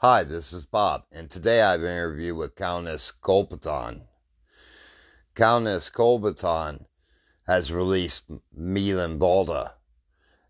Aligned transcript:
Hi, 0.00 0.24
this 0.24 0.52
is 0.52 0.66
Bob, 0.66 1.04
and 1.10 1.30
today 1.30 1.62
I 1.62 1.72
have 1.72 1.80
an 1.80 1.86
interview 1.86 2.34
with 2.34 2.54
Kaunis 2.54 3.10
Kuolematon. 3.18 4.02
Kaunis 5.34 5.90
Kuolematon 5.90 6.84
has 7.46 7.72
released 7.72 8.30
Mielenvalta, 8.54 9.72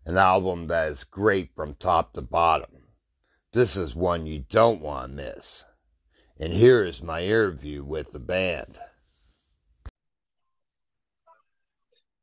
an 0.05 0.17
album 0.17 0.67
that 0.67 0.89
is 0.89 1.05
great 1.05 1.55
from 1.55 1.75
top 1.75 2.11
to 2.13 2.21
bottom. 2.21 2.89
This 3.53 3.77
is 3.77 3.95
one 3.95 4.25
you 4.25 4.43
don't 4.49 4.81
want 4.81 5.11
to 5.11 5.15
miss. 5.15 5.63
And 6.37 6.51
here 6.51 6.83
is 6.83 7.01
my 7.01 7.23
interview 7.23 7.85
with 7.85 8.11
the 8.11 8.19
band. 8.19 8.77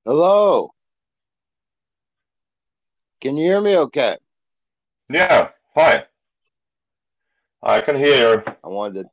Hello. 0.05 0.75
Can 3.23 3.39
you 3.39 3.45
hear 3.45 3.63
me 3.63 3.79
okay? 3.79 4.19
Yeah, 5.09 5.49
hi. 5.75 6.05
I 7.65 7.81
can 7.81 7.97
hear. 7.97 8.45
I 8.63 8.69
wanted 8.69 9.05
to. 9.05 9.09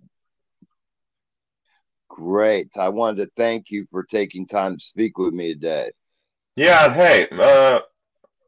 Great. 2.09 2.75
I 2.77 2.89
wanted 2.89 3.23
to 3.23 3.31
thank 3.37 3.71
you 3.71 3.87
for 3.89 4.03
taking 4.03 4.45
time 4.45 4.77
to 4.77 4.83
speak 4.83 5.17
with 5.17 5.33
me 5.33 5.53
today. 5.53 5.91
Yeah, 6.57 6.93
hey, 6.93 7.29
uh, 7.31 7.79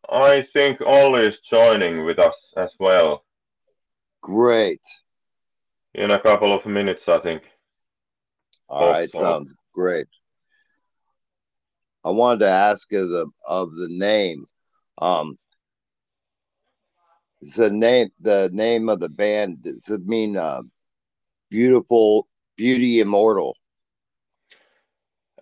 I 0.10 0.46
think 0.52 0.82
Ollie 0.82 1.28
is 1.28 1.38
joining 1.50 2.04
with 2.04 2.20
us 2.20 2.36
as 2.58 2.70
well. 2.82 3.24
Great. 4.22 4.82
In 5.96 6.12
a 6.12 6.20
couple 6.20 6.54
of 6.54 6.66
minutes, 6.66 7.04
I 7.08 7.20
think. 7.20 7.44
All 8.68 8.90
right, 8.90 9.14
sounds 9.14 9.54
great. 9.74 10.08
I 12.04 12.10
wanted 12.10 12.42
to 12.42 12.50
ask 12.50 12.92
of 12.92 13.08
the 13.08 13.28
of 13.48 13.74
the 13.76 13.88
name. 13.88 14.48
Um, 14.98 15.38
the 17.56 17.70
name 17.72 18.10
the 18.20 18.50
name 18.54 18.90
of 18.90 19.00
the 19.00 19.10
band 19.10 19.62
does 19.64 19.90
it 19.90 20.06
mean 20.06 20.38
uh, 20.38 20.62
beautiful 21.50 22.28
beauty 22.58 23.00
immortal? 23.00 23.56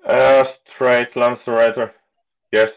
Uh 0.05 0.45
straight 0.73 1.13
lancerator 1.13 1.91
yes. 2.51 2.71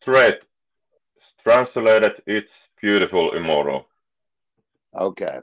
Straight. 0.00 0.38
Translated 1.42 2.12
it's 2.26 2.48
beautiful 2.80 3.32
immortal. 3.34 3.86
Okay. 4.94 5.38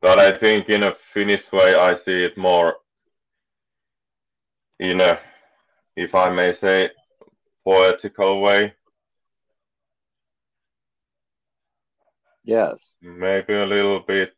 But 0.00 0.18
i 0.18 0.38
think 0.38 0.68
in 0.68 0.82
a 0.82 0.94
finnish 1.14 1.42
way 1.52 1.74
i 1.74 1.94
see 2.04 2.24
it 2.24 2.36
more 2.36 2.76
in 4.78 5.00
a 5.00 5.18
if 5.96 6.14
i 6.14 6.30
may 6.30 6.54
say 6.60 6.90
poetical 7.68 8.40
way. 8.40 8.72
Yes. 12.42 12.94
Maybe 13.02 13.52
a 13.52 13.66
little 13.66 14.00
bit 14.00 14.32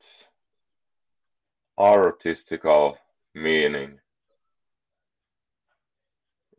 artistical 1.78 2.98
meaning. 3.33 4.01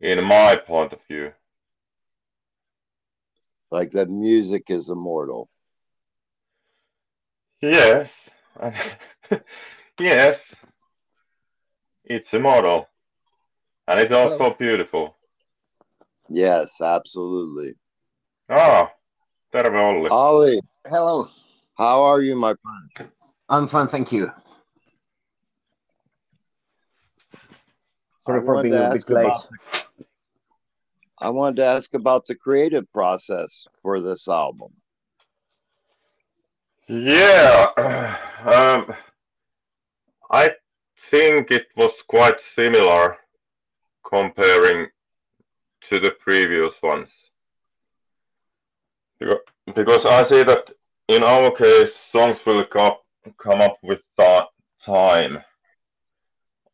In 0.00 0.24
my 0.24 0.56
point 0.56 0.94
of 0.94 1.00
view. 1.06 1.32
Like 3.70 3.90
that 3.90 4.08
music 4.08 4.70
is 4.70 4.88
immortal. 4.88 5.50
Yes. 7.60 8.08
yes. 10.00 10.38
It's 12.06 12.28
immortal. 12.32 12.88
And 13.86 14.00
it's 14.00 14.12
also 14.14 14.56
beautiful. 14.58 15.16
Yes, 16.28 16.80
absolutely. 16.80 17.74
Ah, 18.48 18.90
terve 19.52 19.74
Olli. 19.74 20.10
Ollie. 20.10 20.60
Hello. 20.86 21.28
How 21.76 22.02
are 22.02 22.20
you, 22.20 22.36
my 22.36 22.54
friend? 22.62 23.10
I'm 23.48 23.66
fine, 23.66 23.88
thank 23.88 24.12
you. 24.12 24.30
Sorry 28.26 28.44
for 28.44 28.62
being 28.62 28.74
a 28.74 28.90
bit 28.92 29.08
late. 29.10 29.32
The, 29.50 29.58
I 31.18 31.30
wanted 31.30 31.56
to 31.56 31.64
ask 31.64 31.94
about 31.94 32.26
the 32.26 32.34
creative 32.34 32.90
process 32.92 33.66
for 33.82 34.00
this 34.00 34.28
album. 34.28 34.72
Yeah, 36.88 37.68
um, 38.44 38.94
I 40.30 40.50
think 41.10 41.50
it 41.50 41.66
was 41.76 41.92
quite 42.08 42.36
similar 42.56 43.16
comparing 44.08 44.88
to 45.92 46.00
the 46.00 46.12
previous 46.24 46.72
ones. 46.82 47.08
Because 49.20 50.06
I 50.06 50.26
see 50.30 50.42
that 50.42 50.64
in 51.08 51.22
our 51.22 51.54
case, 51.54 51.90
songs 52.10 52.38
will 52.46 52.64
come 52.64 53.60
up 53.60 53.76
with 53.82 54.00
time. 54.86 55.38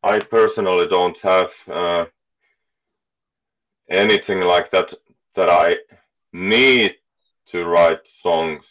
I 0.03 0.19
personally 0.21 0.87
don't 0.89 1.17
have 1.21 1.47
uh, 1.69 2.05
anything 3.89 4.39
like 4.39 4.71
that 4.71 4.87
that 5.35 5.49
I 5.49 5.75
need 6.31 6.93
to 7.51 7.65
write 7.65 7.99
songs 8.23 8.63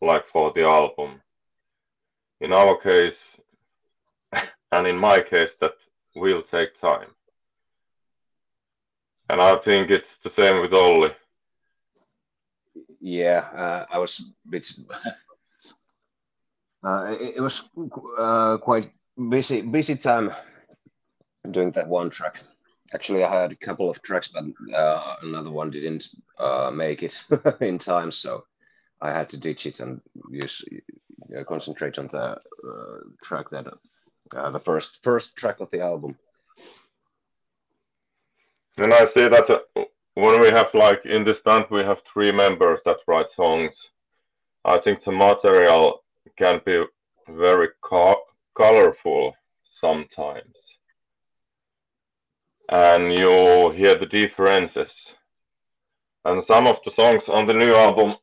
like 0.00 0.24
for 0.32 0.52
the 0.54 0.62
album. 0.62 1.20
In 2.40 2.54
our 2.54 2.80
case, 2.80 3.20
and 4.72 4.86
in 4.86 4.96
my 4.96 5.20
case, 5.20 5.50
that 5.60 5.74
will 6.16 6.42
take 6.50 6.80
time. 6.80 7.08
And 9.28 9.40
I 9.40 9.56
think 9.64 9.90
it's 9.90 10.04
the 10.24 10.32
same 10.36 10.60
with 10.60 10.72
Ollie. 10.72 11.12
Yeah, 13.00 13.40
uh, 13.56 13.86
I 13.90 13.98
was 13.98 14.20
a 14.20 14.48
bit. 14.48 14.70
uh, 16.84 17.16
it, 17.18 17.40
was 17.40 17.62
uh, 18.18 18.58
quite 18.58 18.92
busy, 19.30 19.62
busy 19.62 19.96
time 19.96 20.32
doing 21.50 21.72
that 21.72 21.88
one 21.88 22.10
track. 22.10 22.38
Actually, 22.94 23.24
I 23.24 23.42
had 23.42 23.52
a 23.52 23.56
couple 23.56 23.90
of 23.90 24.02
tracks, 24.02 24.28
but 24.28 24.44
uh, 24.74 25.16
another 25.22 25.50
one 25.50 25.70
didn't 25.70 26.08
uh, 26.38 26.70
make 26.72 27.02
it 27.02 27.18
in 27.60 27.78
time, 27.78 28.12
so 28.12 28.44
I 29.00 29.10
had 29.10 29.28
to 29.30 29.36
ditch 29.36 29.66
it 29.66 29.80
and 29.80 30.00
use 30.30 30.62
concentrate 31.48 31.98
on 31.98 32.08
the 32.08 32.36
uh, 32.36 32.98
track 33.22 33.50
that 33.50 33.66
the 34.30 34.60
first 34.60 34.98
first 35.02 35.34
track 35.36 35.60
of 35.60 35.70
the 35.70 35.80
album. 35.80 36.16
And 38.78 38.92
I 38.92 39.06
see 39.14 39.28
that 39.28 39.48
uh, 39.50 39.84
when 40.14 40.40
we 40.40 40.48
have 40.48 40.68
like 40.74 41.04
in 41.04 41.24
this 41.24 41.38
band 41.44 41.66
we 41.70 41.80
have 41.80 41.98
three 42.12 42.32
members 42.32 42.80
that 42.84 42.98
write 43.06 43.26
songs. 43.36 43.72
I 44.64 44.78
think 44.78 45.04
the 45.04 45.12
material 45.12 46.02
can 46.38 46.60
be 46.64 46.84
very 47.28 47.68
co- 47.82 48.22
colorful 48.56 49.34
sometimes, 49.80 50.54
and 52.68 53.12
you 53.12 53.72
hear 53.76 53.98
the 53.98 54.06
differences. 54.06 54.90
And 56.24 56.44
some 56.46 56.66
of 56.66 56.76
the 56.84 56.92
songs 56.94 57.22
on 57.28 57.46
the 57.46 57.54
new 57.54 57.74
album 57.74 58.16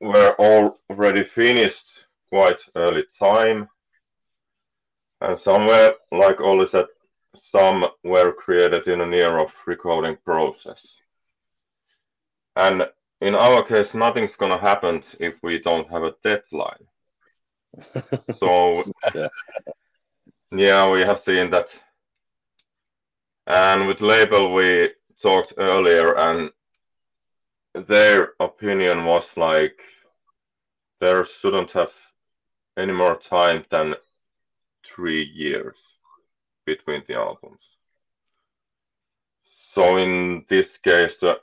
were 0.00 0.34
already 0.38 1.24
finished 1.34 1.76
quite 2.30 2.58
early 2.74 3.04
time, 3.18 3.68
and 5.20 5.38
somewhere, 5.44 5.94
like 6.12 6.40
Ollie 6.40 6.66
said, 6.72 6.86
some 7.52 7.84
were 8.04 8.32
created 8.32 8.86
in 8.86 9.00
a 9.00 9.06
near 9.06 9.38
of 9.38 9.48
recording 9.66 10.16
process. 10.24 10.80
And 12.56 12.82
in 13.20 13.34
our 13.34 13.66
case, 13.66 13.88
nothing's 13.94 14.36
going 14.38 14.52
to 14.52 14.58
happen 14.58 15.02
if 15.18 15.34
we 15.42 15.60
don't 15.60 15.90
have 15.90 16.02
a 16.02 16.14
deadline. 16.22 16.86
so, 18.40 18.84
yeah, 20.52 20.90
we 20.90 21.00
have 21.00 21.20
seen 21.26 21.50
that. 21.50 21.66
And 23.46 23.86
with 23.86 24.00
label, 24.00 24.54
we 24.54 24.90
talked 25.22 25.54
earlier, 25.56 26.16
and 26.16 26.50
their 27.88 28.30
opinion 28.40 29.04
was 29.04 29.24
like 29.36 29.78
there 31.00 31.26
shouldn't 31.40 31.70
have 31.72 31.90
any 32.76 32.92
more 32.92 33.18
time 33.30 33.64
than 33.70 33.94
three 34.94 35.22
years 35.22 35.76
between 36.68 37.02
the 37.08 37.14
albums. 37.14 37.64
So 39.74 39.96
in 39.96 40.44
this 40.50 40.66
case, 40.84 41.12
the 41.22 41.34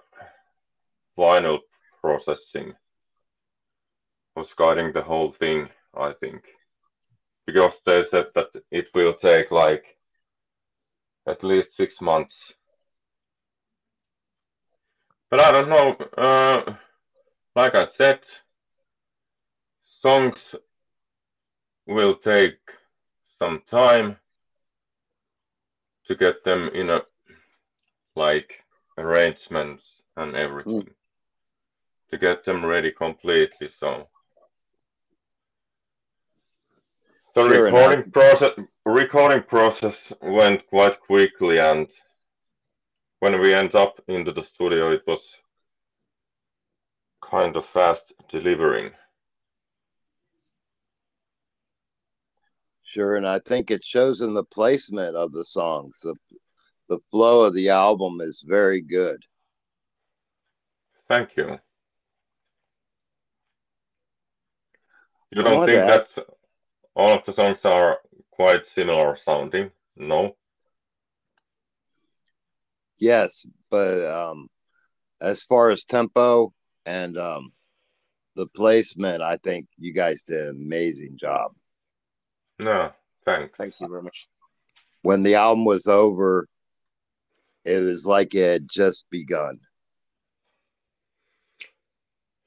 vinyl 1.18 1.60
processing 2.00 2.74
was 4.36 4.48
guiding 4.56 4.94
the 4.94 5.02
whole 5.02 5.34
thing, 5.40 5.68
I 5.98 6.14
think, 6.20 6.44
because 7.48 7.74
they 7.86 8.04
said 8.12 8.28
that 8.36 8.50
it 8.70 8.86
will 8.94 9.16
take 9.22 9.50
like 9.50 9.84
at 11.28 11.44
least 11.44 11.70
six 11.76 11.94
months. 12.02 12.36
But 15.32 15.40
I 15.40 15.52
don't 15.52 15.70
know. 15.70 15.90
Uh, 16.18 16.76
like 17.56 17.74
I 17.74 17.86
said, 17.98 18.20
songs 20.02 20.36
will 21.88 22.16
take 22.18 22.60
some 23.40 23.62
time 23.72 24.18
to 26.08 26.16
get 26.16 26.44
them 26.44 26.70
in 26.74 26.90
a 26.90 27.02
like 28.16 28.50
arrangements 28.98 29.84
and 30.18 30.36
everything. 30.36 30.84
Mm. 30.84 30.94
to 32.12 32.18
get 32.18 32.46
them 32.46 32.64
ready 32.64 32.92
completely. 32.92 33.70
So 33.80 34.08
the 37.34 37.42
Sure, 37.42 37.64
recording 37.66 38.04
I- 38.06 38.10
process 38.12 38.60
recording 38.86 39.44
process 39.44 39.96
went 40.22 40.66
quite 40.68 41.00
quickly, 41.02 41.58
and 41.60 41.88
when 43.20 43.40
we 43.42 43.54
end 43.54 43.74
up 43.76 44.00
into 44.08 44.32
the 44.32 44.46
studio, 44.54 44.92
it 44.92 45.04
was 45.08 45.22
kind 47.22 47.58
of 47.58 47.66
fast 47.74 48.04
delivering. 48.30 48.94
Sure, 52.96 53.18
and 53.18 53.28
I 53.28 53.40
think 53.40 53.72
it 53.72 53.84
shows 53.84 54.22
in 54.22 54.34
the 54.34 54.46
placement 54.46 55.18
of 55.18 55.34
the 55.34 55.44
songs. 55.44 56.00
The 56.00 56.16
the 56.88 57.00
flow 57.12 57.44
of 57.44 57.54
the 57.54 57.68
album 57.68 58.22
is 58.22 58.42
very 58.48 58.80
good. 58.80 59.22
Thank 61.10 61.36
you. 61.36 61.60
You 65.32 65.44
don't 65.44 65.66
think 65.66 65.86
that 65.86 66.08
all 66.94 67.18
of 67.18 67.26
the 67.26 67.34
songs 67.34 67.58
are 67.66 67.98
quite 68.32 68.62
similar 68.74 69.18
sounding? 69.26 69.72
No. 69.98 70.38
Yes, 72.98 73.46
but 73.70 74.06
um 74.06 74.48
as 75.20 75.42
far 75.44 75.70
as 75.70 75.84
tempo 75.84 76.54
and 76.86 77.18
um 77.18 77.52
the 78.38 78.48
placement, 78.48 79.22
I 79.22 79.36
think 79.36 79.68
you 79.78 79.94
guys 79.94 80.24
did 80.24 80.48
an 80.48 80.62
amazing 80.62 81.18
job. 81.18 81.52
No. 82.60 82.92
Thanks. 83.26 83.58
Thank 83.58 83.74
you 83.80 83.88
very 83.88 84.04
much. 84.04 84.28
When 85.02 85.24
the 85.24 85.36
album 85.36 85.66
was 85.66 85.88
over, 85.88 86.48
it 87.64 87.84
was 87.84 88.06
like 88.06 88.36
it 88.36 88.52
had 88.52 88.70
just 88.70 89.06
begun. 89.10 89.60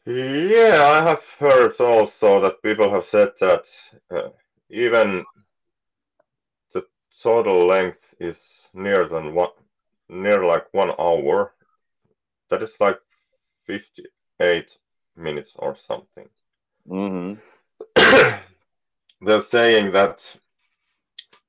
Yeah, 0.06 0.86
I 0.86 1.06
have 1.06 1.22
heard 1.38 1.78
also 1.80 2.40
that 2.40 2.62
people 2.62 2.90
have 2.90 3.04
said 3.10 3.32
that 3.40 3.62
uh, 4.10 4.30
even 4.70 5.24
the 6.72 6.84
total 7.22 7.66
length 7.66 7.98
is 8.18 8.36
near 8.72 9.06
than 9.08 9.34
one, 9.34 9.50
near 10.08 10.44
like 10.44 10.72
one 10.72 10.92
hour. 10.98 11.52
That 12.50 12.62
is 12.62 12.70
like 12.80 12.98
58 13.66 14.66
minutes 15.16 15.50
or 15.56 15.76
something. 15.86 16.28
hmm 16.86 17.34
They're 19.20 19.44
saying 19.50 19.92
that 19.92 20.18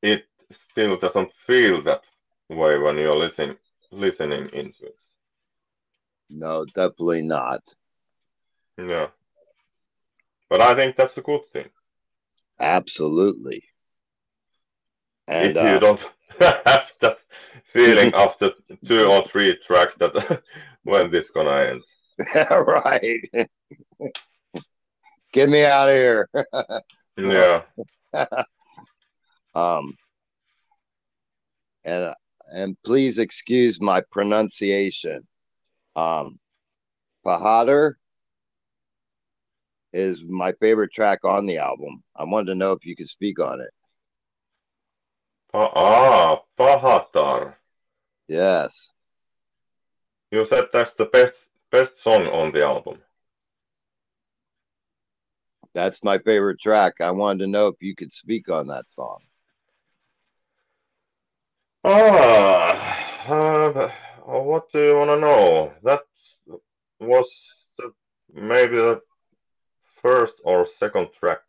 it 0.02 0.26
still 0.72 0.98
doesn't 0.98 1.32
feel 1.46 1.84
that 1.84 2.02
way 2.50 2.78
when 2.78 2.98
you're 2.98 3.16
listening 3.16 3.58
listening 3.92 4.50
into 4.54 4.86
it. 4.86 4.96
No, 6.30 6.66
definitely 6.74 7.24
not. 7.24 7.62
Yeah. 8.78 9.08
But 10.50 10.62
I 10.62 10.76
think 10.76 10.96
that's 10.96 11.18
a 11.18 11.22
good 11.22 11.42
thing. 11.54 11.70
Absolutely. 12.60 13.64
And 15.28 15.52
if 15.52 15.56
you 15.56 15.62
uh, 15.62 15.80
don't 15.80 16.00
have 16.40 16.88
that 17.02 17.18
feeling 17.74 18.14
after 18.16 18.52
two 18.88 19.06
or 19.06 19.26
three 19.32 19.58
tracks 19.66 19.94
that 20.00 20.42
when 20.84 21.12
this 21.12 21.30
gonna 21.32 21.52
end. 21.52 21.84
right. 22.50 23.20
Get 25.32 25.50
me 25.50 25.64
out 25.64 25.90
of 25.90 25.96
here. 25.96 26.30
Yeah. 27.28 27.64
um 29.56 29.96
and 31.84 32.14
and 32.52 32.78
please 32.84 33.20
excuse 33.20 33.82
my 33.82 34.02
pronunciation. 34.12 35.28
Um 35.96 36.40
Pahader 37.26 37.94
is 39.92 40.24
my 40.24 40.54
favorite 40.54 40.92
track 40.92 41.24
on 41.24 41.46
the 41.46 41.58
album. 41.58 42.04
I 42.16 42.24
wanted 42.24 42.48
to 42.48 42.56
know 42.56 42.72
if 42.72 42.86
you 42.86 42.96
could 42.96 43.10
speak 43.10 43.40
on 43.40 43.60
it. 43.60 43.72
Ah, 45.54 46.42
Pahatar. 46.58 47.56
Yes. 48.28 48.92
You 50.32 50.46
said 50.50 50.66
that's 50.72 50.92
the 50.98 51.06
best 51.06 51.34
best 51.72 51.92
song 52.04 52.28
on 52.28 52.52
the 52.52 52.64
album. 52.64 53.00
That's 55.74 56.04
my 56.04 56.18
favorite 56.18 56.60
track. 56.60 57.02
I 57.02 57.12
wanted 57.12 57.40
to 57.40 57.48
know 57.48 57.68
if 57.68 57.76
you 57.82 57.96
could 57.96 58.12
speak 58.12 58.50
on 58.50 58.68
that 58.68 58.90
song. 58.90 59.20
Ah, 61.84 63.30
uh, 63.30 63.92
what 64.26 64.72
do 64.74 64.80
you 64.80 64.96
want 64.96 65.12
to 65.12 65.20
know? 65.20 65.74
That 65.84 66.02
was 67.00 67.26
the, 67.78 67.94
maybe 68.34 68.76
the 68.76 69.02
first 70.02 70.34
or 70.44 70.68
second 70.80 71.10
track, 71.18 71.40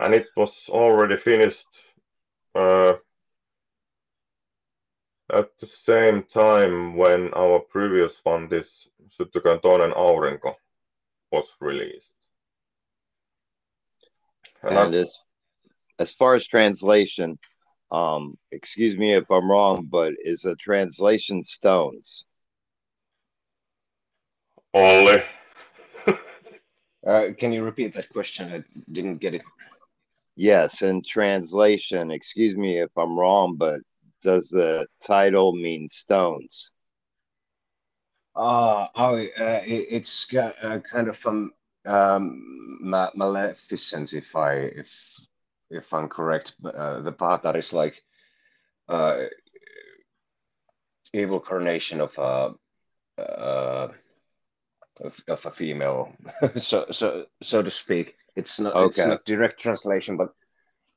and 0.00 0.14
it 0.14 0.26
was 0.36 0.50
already 0.68 1.16
finished 1.18 1.58
uh, 2.54 2.94
at 5.32 5.50
the 5.60 5.68
same 5.84 6.24
time 6.32 6.96
when 6.96 7.32
our 7.34 7.58
previous 7.58 8.12
one, 8.22 8.48
this 8.48 8.66
Syttykön 9.18 9.60
toinen 9.60 9.94
aurinko, 9.94 10.54
was 11.30 11.46
released. 11.60 12.05
And 14.62 14.78
I- 14.78 14.84
And 14.84 14.94
as 14.94 15.20
as 15.98 16.10
far 16.12 16.34
as 16.34 16.46
translation, 16.46 17.38
um, 17.90 18.36
excuse 18.52 18.98
me 18.98 19.14
if 19.14 19.30
I'm 19.30 19.50
wrong, 19.50 19.86
but 19.86 20.12
is 20.18 20.44
a 20.44 20.54
translation 20.56 21.42
Stones? 21.42 22.24
Only. 24.74 25.22
Uh, 27.06 27.28
can 27.38 27.52
you 27.52 27.62
repeat 27.62 27.94
that 27.94 28.12
question? 28.12 28.52
I 28.52 28.64
didn't 28.90 29.18
get 29.18 29.32
it. 29.32 29.42
Yes, 30.34 30.82
in 30.82 31.02
translation, 31.02 32.10
excuse 32.10 32.56
me 32.56 32.78
if 32.78 32.90
I'm 32.96 33.16
wrong, 33.16 33.54
but 33.56 33.78
does 34.22 34.48
the 34.48 34.88
title 35.00 35.52
mean 35.54 35.86
stones? 35.86 36.72
Ah, 38.34 38.90
oh, 38.96 39.14
uh, 39.18 39.60
it, 39.64 39.86
it's 39.88 40.24
ki- 40.24 40.38
uh, 40.38 40.80
kind 40.80 41.06
of 41.06 41.24
um, 41.24 41.52
um, 41.86 42.78
ma- 42.80 43.10
maleficent, 43.14 44.12
if 44.12 44.34
I 44.36 44.52
if 44.54 44.88
if 45.70 45.92
I'm 45.94 46.08
correct. 46.08 46.52
Uh, 46.64 47.00
the 47.00 47.12
Pahatar 47.12 47.56
is 47.56 47.72
like 47.72 48.02
uh, 48.88 49.24
evil 51.12 51.40
carnation 51.40 52.00
of 52.00 52.16
a 52.18 52.54
uh, 53.22 53.92
of, 55.00 55.16
of 55.28 55.46
a 55.46 55.50
female, 55.50 56.12
so 56.56 56.86
so 56.90 57.26
so 57.42 57.62
to 57.62 57.70
speak. 57.70 58.14
It's 58.34 58.60
not 58.60 58.76
it's 58.82 59.06
not 59.06 59.24
direct 59.24 59.60
translation, 59.60 60.16
but 60.16 60.28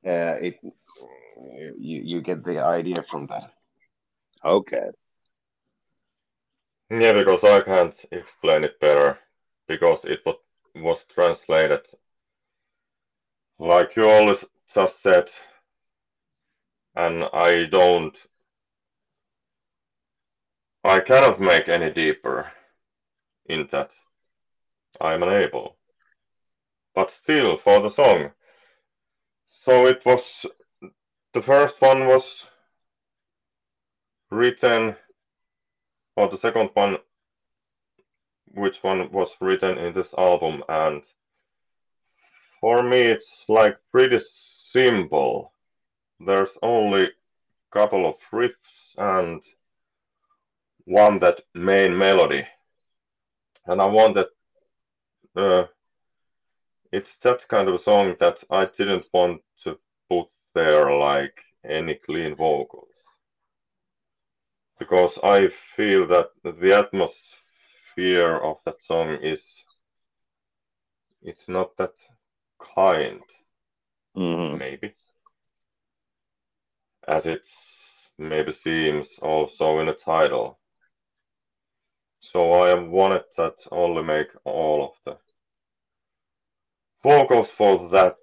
uh, 0.05 0.35
it 0.41 0.59
you 1.77 2.01
you 2.03 2.21
get 2.21 2.43
the 2.43 2.59
idea 2.63 3.03
from 3.03 3.27
that. 3.27 3.51
Okay. 4.43 4.89
Yeah, 6.89 7.13
because 7.13 7.43
I 7.43 7.61
can't 7.61 7.95
explain 8.11 8.63
it 8.63 8.79
better 8.79 9.19
because 9.67 9.99
it 10.03 10.21
was, 10.25 10.37
was 10.75 10.99
translated 11.13 11.81
like 13.59 13.89
you 13.95 14.09
always 14.09 14.37
just 14.73 14.93
said, 15.03 15.25
and 16.95 17.23
I 17.33 17.65
don't, 17.69 18.13
I 20.83 21.01
cannot 21.01 21.41
make 21.41 21.67
any 21.67 21.91
deeper 21.91 22.47
in 23.47 23.67
that. 23.71 23.89
I'm 25.01 25.23
unable. 25.23 25.75
But 26.95 27.09
still, 27.23 27.59
for 27.63 27.81
the 27.81 27.93
song. 27.95 28.31
So 29.65 29.85
it 29.85 30.01
was, 30.05 30.23
the 31.33 31.41
first 31.41 31.75
one 31.79 32.07
was 32.07 32.23
written 34.31 34.95
for 36.15 36.29
the 36.29 36.39
second 36.41 36.69
one, 36.73 36.97
which 38.53 38.75
one 38.81 39.11
was 39.11 39.29
written 39.41 39.77
in 39.77 39.93
this 39.93 40.07
album, 40.17 40.63
and 40.69 41.01
for 42.59 42.83
me 42.83 42.99
it's 42.99 43.25
like 43.47 43.77
pretty 43.91 44.19
simple. 44.73 45.53
There's 46.19 46.49
only 46.61 47.03
a 47.03 47.73
couple 47.73 48.07
of 48.07 48.15
riffs 48.33 48.53
and 48.97 49.41
one 50.85 51.19
that 51.19 51.41
main 51.53 51.97
melody, 51.97 52.43
and 53.65 53.81
I 53.81 53.85
wanted. 53.85 54.27
Uh, 55.35 55.65
it's 56.91 57.07
that 57.23 57.47
kind 57.49 57.69
of 57.69 57.75
a 57.75 57.83
song 57.83 58.15
that 58.19 58.37
I 58.49 58.67
didn't 58.77 59.05
want 59.13 59.41
to 59.63 59.77
put 60.09 60.27
there 60.55 60.91
like 60.91 61.35
any 61.63 61.99
clean 62.05 62.35
vocals 62.35 62.87
because 64.79 65.11
I 65.23 65.49
feel 65.75 66.07
that 66.07 66.29
the 66.43 66.73
atmosphere 66.73 67.28
of 67.99 68.39
that 68.43 68.53
song 68.63 69.17
is 69.21 69.23
it's 71.21 71.37
not 71.47 71.67
that 71.77 71.93
kind, 72.75 73.19
hmm 74.15 74.57
maybe, 74.57 74.93
as 77.07 77.21
it 77.25 77.41
maybe 78.17 78.53
seems 78.63 79.07
also 79.21 79.79
in 79.79 79.87
the 79.87 79.93
title. 80.05 80.59
So 82.31 82.51
I 82.53 82.73
wanted 82.73 83.23
that 83.37 83.55
only 83.71 84.03
make 84.03 84.27
all 84.45 84.85
of 84.85 84.91
the 85.05 85.17
vocals 87.03 87.47
for 87.57 87.89
that. 87.89 88.15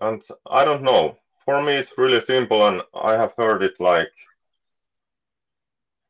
And 0.00 0.22
I 0.46 0.64
don't 0.64 0.82
know. 0.82 1.16
For 1.44 1.62
me, 1.62 1.74
it's 1.74 1.90
really 1.96 2.20
simple, 2.26 2.66
and 2.66 2.82
I 2.94 3.12
have 3.12 3.32
heard 3.36 3.62
it 3.62 3.72
like 3.80 4.08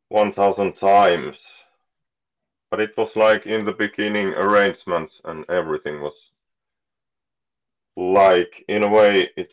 1,000 0.08 0.74
times. 0.74 1.36
But 2.72 2.80
it 2.80 2.96
was 2.96 3.10
like 3.16 3.44
in 3.44 3.66
the 3.66 3.72
beginning, 3.72 4.28
arrangements 4.28 5.20
and 5.26 5.44
everything 5.50 6.00
was 6.00 6.14
like, 7.98 8.50
in 8.66 8.82
a 8.82 8.88
way, 8.88 9.28
it's 9.36 9.52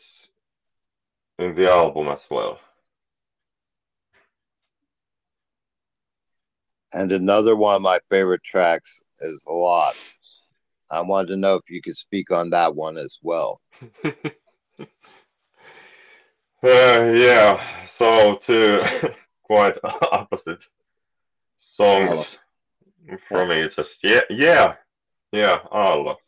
in 1.38 1.54
the 1.54 1.70
album 1.70 2.08
as 2.08 2.20
well. 2.30 2.58
And 6.94 7.12
another 7.12 7.56
one 7.56 7.76
of 7.76 7.82
my 7.82 7.98
favorite 8.10 8.42
tracks 8.42 9.02
is 9.20 9.44
Aallot. 9.46 10.16
I 10.90 11.02
wanted 11.02 11.28
to 11.28 11.36
know 11.36 11.56
if 11.56 11.68
you 11.68 11.82
could 11.82 11.96
speak 11.98 12.30
on 12.30 12.48
that 12.50 12.74
one 12.74 12.96
as 12.96 13.18
well. 13.22 13.60
uh, 14.02 14.14
yeah, 16.62 17.86
so 17.98 18.40
two 18.46 18.80
quite 19.44 19.74
opposite 19.84 20.60
songs 21.76 22.38
for 23.28 23.46
me. 23.46 23.60
It's 23.60 23.76
just 23.76 23.90
yeah, 24.02 24.20
yeah, 24.30 24.74
yeah, 25.32 25.58
all. 25.70 26.18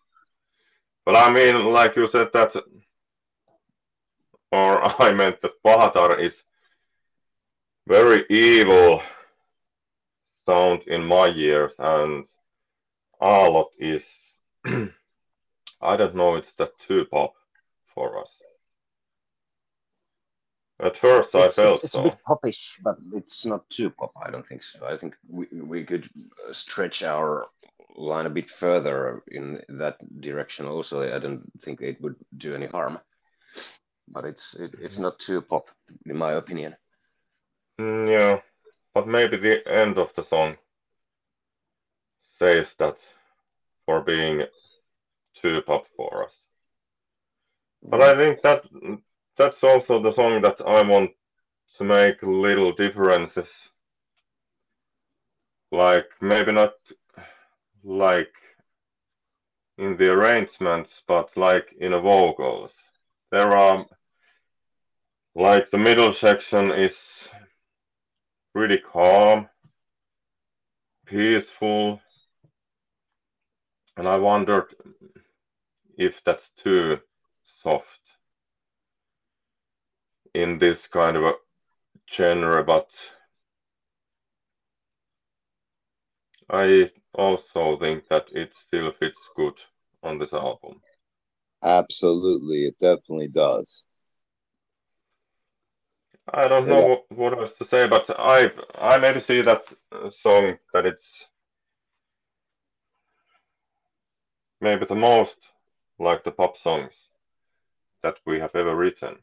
But 1.05 1.17
I 1.17 1.33
mean, 1.33 1.73
like 1.73 1.97
you 1.97 2.09
said, 2.13 2.29
that, 2.33 2.53
or 4.51 4.83
I 5.03 5.13
meant 5.13 5.41
that 5.43 5.63
Pahatar 5.65 6.19
is 6.21 6.33
very 7.89 8.25
evil 8.31 9.01
sound 10.47 10.83
in 10.87 11.05
my 11.05 11.29
ears, 11.29 11.73
and 11.79 12.25
Aallot 13.21 13.69
is 13.79 14.03
I 15.83 15.97
don't 15.97 16.15
know, 16.15 16.37
it's 16.37 16.47
the 16.59 16.71
two 16.87 17.05
pop 17.11 17.35
for 17.93 18.19
us. 18.21 18.29
At 20.83 20.99
first, 20.99 21.29
it's, 21.33 21.59
I 21.59 21.63
felt 21.63 21.75
it's, 21.77 21.85
it's 21.85 21.93
so. 21.93 22.01
a 22.01 22.03
bit 22.05 22.19
popish, 22.27 22.77
but 22.83 22.97
it's 23.15 23.45
not 23.45 23.69
too 23.71 23.91
pop. 23.91 24.13
I 24.21 24.31
don't 24.31 24.47
think 24.47 24.65
so. 24.65 24.85
I 24.85 24.97
think 24.97 25.15
we 25.29 25.47
we 25.53 25.85
could 25.85 26.11
stretch 26.51 27.05
our 27.05 27.47
line 27.95 28.27
a 28.27 28.31
bit 28.31 28.51
further 28.51 29.23
in 29.29 29.63
that 29.69 29.97
direction. 30.21 30.67
Also, 30.67 31.03
I 31.15 31.19
don't 31.21 31.43
think 31.63 31.81
it 31.81 32.01
would 32.01 32.17
do 32.37 32.55
any 32.55 32.67
harm. 32.67 32.99
But 34.09 34.25
it's 34.25 34.55
it, 34.55 34.75
it's 34.81 34.99
not 34.99 35.21
too 35.21 35.41
pop, 35.41 35.69
in 36.07 36.17
my 36.17 36.33
opinion. 36.33 36.75
Mm, 37.81 38.11
yeah, 38.11 38.41
but 38.93 39.07
maybe 39.07 39.37
the 39.37 39.67
end 39.69 39.99
of 39.99 40.09
the 40.17 40.25
song 40.29 40.57
says 42.41 42.67
that 42.79 42.97
for 43.87 44.01
being 44.01 44.43
too 45.41 45.63
pop 45.63 45.87
for 45.97 46.25
us. 46.25 46.33
But 47.85 48.01
I 48.01 48.17
think 48.17 48.43
that 48.43 48.65
that's 49.43 49.63
also 49.65 50.01
the 50.01 50.15
song 50.15 50.41
that 50.43 50.57
I 50.65 50.89
want 50.89 51.11
to 51.77 51.85
make 51.85 52.23
little 52.23 52.73
differences. 52.73 53.49
Like 55.73 56.07
maybe 56.21 56.53
not 56.53 56.75
like 57.83 58.33
in 59.79 59.97
the 59.97 60.11
arrangements, 60.11 60.91
but 61.09 61.29
like 61.37 61.67
in 61.81 61.91
the 61.91 62.01
vocals. 62.01 62.71
There 63.33 63.57
are 63.57 63.85
like 65.35 65.69
the 65.73 65.79
middle 65.79 66.15
section 66.21 66.71
is 66.71 66.93
pretty 68.55 68.79
calm, 68.93 69.49
peaceful, 71.07 72.01
and 73.97 74.07
I 74.07 74.17
wondered 74.19 74.67
if 75.97 76.13
that's 76.25 76.43
too 76.63 76.99
soft 77.65 77.87
in 80.35 80.59
this 80.59 80.79
kind 80.93 81.17
of 81.17 81.25
a 81.25 81.33
genre, 82.17 82.63
but 82.65 82.89
I 86.51 86.91
also 87.15 87.79
think 87.79 88.09
that 88.09 88.27
it 88.33 88.51
still 88.67 88.93
fits 88.99 89.17
good 89.37 89.55
on 90.03 90.19
this 90.19 90.33
album. 90.33 90.81
Absolutely, 91.63 92.65
it 92.65 92.79
definitely 92.79 93.29
does. 93.29 93.87
I 96.33 96.49
don't 96.49 96.69
know 96.69 96.87
what, 96.89 97.05
what 97.11 97.39
else 97.39 97.51
to 97.59 97.67
say, 97.69 97.89
but 97.89 98.05
I 98.19 98.51
I 98.75 98.99
maybe 98.99 99.25
see 99.27 99.43
that 99.43 99.63
song 100.23 100.57
that 100.73 100.87
it's 100.87 101.03
maybe 104.61 104.87
the 104.87 104.95
most 104.95 105.35
like 105.99 106.25
the 106.25 106.31
pop 106.31 106.55
songs 106.63 106.93
that 108.03 108.17
we 108.27 108.39
have 108.39 108.55
ever 108.55 108.75
written 108.75 109.19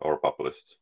or 0.00 0.18
published. 0.18 0.76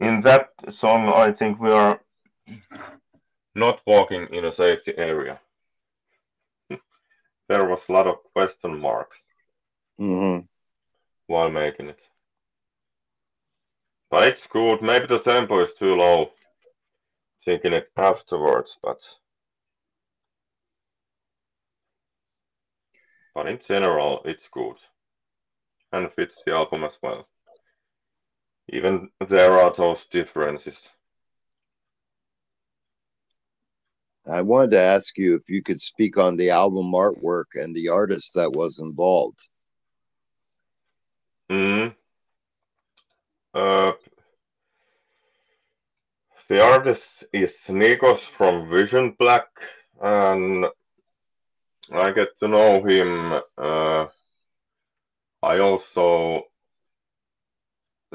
In 0.00 0.20
that 0.22 0.50
song, 0.80 1.08
I 1.08 1.32
think 1.32 1.58
we 1.58 1.70
are 1.70 2.00
not 3.54 3.80
walking 3.86 4.26
in 4.32 4.44
a 4.44 4.54
safety 4.54 4.92
area. 4.96 5.40
there 7.48 7.64
was 7.64 7.80
a 7.88 7.92
lot 7.92 8.06
of 8.06 8.16
question 8.34 8.78
marks 8.78 9.16
mm-hmm. 9.98 10.44
while 11.26 11.50
making 11.50 11.88
it. 11.88 11.98
But 14.10 14.28
it's 14.28 14.46
good. 14.52 14.82
Maybe 14.82 15.06
the 15.06 15.20
tempo 15.20 15.64
is 15.64 15.70
too 15.78 15.94
low. 15.94 16.30
Thinking 17.44 17.72
it 17.72 17.90
afterwards, 17.96 18.70
but 18.82 18.98
but 23.36 23.46
in 23.46 23.60
general, 23.68 24.22
it's 24.24 24.48
good 24.50 24.76
and 25.92 26.10
fits 26.16 26.32
the 26.46 26.54
album 26.54 26.84
as 26.84 26.92
well. 27.02 27.28
Even 28.70 29.10
there 29.28 29.60
are 29.60 29.74
those 29.76 29.98
differences. 30.10 30.74
I 34.26 34.40
wanted 34.40 34.70
to 34.70 34.80
ask 34.80 35.18
you 35.18 35.36
if 35.36 35.50
you 35.50 35.62
could 35.62 35.82
speak 35.82 36.16
on 36.16 36.36
the 36.36 36.48
album 36.48 36.92
artwork 36.92 37.44
and 37.54 37.76
the 37.76 37.90
artist 37.90 38.34
that 38.34 38.50
was 38.50 38.78
involved. 38.78 39.38
Mm. 41.50 41.94
Uh, 43.52 43.92
the 46.48 46.62
artist 46.62 47.02
is 47.34 47.50
Nikos 47.68 48.20
from 48.38 48.70
Vision 48.70 49.14
Black, 49.18 49.46
and 50.02 50.64
I 51.92 52.12
get 52.12 52.28
to 52.40 52.48
know 52.48 52.84
him. 52.84 53.40
Uh, 53.56 54.06
I 55.42 55.58
also 55.58 56.44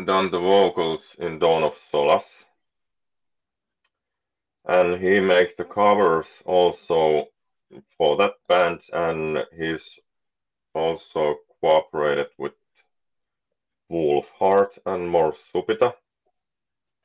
done 0.06 0.32
the 0.32 0.40
vocals 0.40 1.02
in 1.20 1.40
Dawn 1.40 1.64
of 1.64 1.74
Solace. 1.92 2.24
And 4.66 5.02
he 5.02 5.20
makes 5.20 5.52
the 5.58 5.64
covers 5.64 6.26
also 6.46 7.28
for 7.98 8.18
that 8.18 8.34
band 8.48 8.80
and 8.92 9.40
he's 9.58 9.82
also 10.74 11.38
cooperated 11.60 12.28
with 12.38 12.54
Wolfheart 13.92 14.70
and 14.86 15.10
Mors 15.10 15.36
Subita 15.54 15.94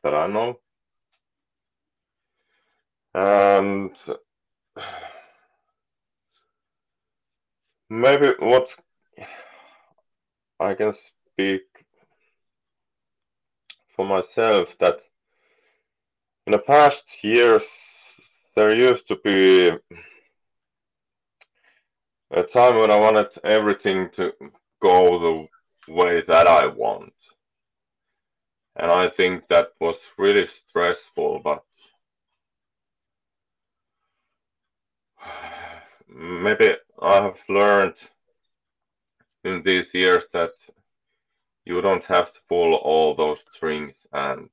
that 0.02 0.14
I 0.14 0.26
know. 0.26 0.58
And 3.14 3.90
maybe 7.88 8.32
what 8.40 8.66
I 10.60 10.74
can 10.74 10.94
speak 11.32 11.62
for 13.94 14.04
myself 14.06 14.68
that 14.80 14.96
in 16.46 16.52
the 16.52 16.58
past 16.58 16.96
years 17.22 17.62
there 18.54 18.74
used 18.74 19.06
to 19.08 19.16
be 19.24 19.70
a 22.30 22.42
time 22.52 22.78
when 22.78 22.90
I 22.90 22.96
wanted 22.96 23.28
everything 23.44 24.08
to 24.16 24.32
go 24.82 25.48
the 25.86 25.92
way 25.92 26.22
that 26.26 26.46
I 26.46 26.66
want. 26.66 27.12
And 28.76 28.90
I 28.90 29.08
think 29.16 29.44
that 29.48 29.68
was 29.80 29.96
really 30.18 30.46
stressful, 30.68 31.40
but 31.44 31.62
maybe 36.08 36.74
I 37.02 37.22
have 37.22 37.36
learned 37.48 37.94
in 39.44 39.62
these 39.64 39.86
years 39.92 40.24
that 40.32 40.52
you 41.64 41.80
don't 41.80 42.04
have 42.04 42.32
to 42.32 42.38
pull 42.48 42.74
all 42.74 43.14
those 43.14 43.38
strings 43.56 43.92
and 44.12 44.48